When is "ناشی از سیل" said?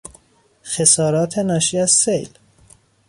1.37-2.29